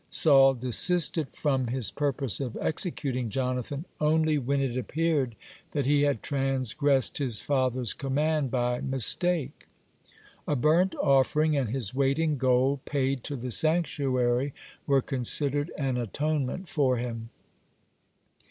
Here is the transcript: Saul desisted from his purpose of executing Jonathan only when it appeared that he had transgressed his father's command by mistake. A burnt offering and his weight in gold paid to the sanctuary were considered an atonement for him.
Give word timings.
Saul 0.09 0.55
desisted 0.55 1.29
from 1.29 1.67
his 1.67 1.91
purpose 1.91 2.39
of 2.39 2.57
executing 2.59 3.29
Jonathan 3.29 3.85
only 3.99 4.39
when 4.39 4.59
it 4.59 4.75
appeared 4.75 5.35
that 5.73 5.85
he 5.85 6.01
had 6.01 6.23
transgressed 6.23 7.19
his 7.19 7.43
father's 7.43 7.93
command 7.93 8.49
by 8.49 8.79
mistake. 8.81 9.67
A 10.47 10.55
burnt 10.55 10.95
offering 10.95 11.55
and 11.55 11.69
his 11.69 11.93
weight 11.93 12.17
in 12.17 12.37
gold 12.37 12.83
paid 12.85 13.23
to 13.25 13.35
the 13.35 13.51
sanctuary 13.51 14.55
were 14.87 15.03
considered 15.03 15.71
an 15.77 15.97
atonement 15.97 16.67
for 16.67 16.97
him. 16.97 17.29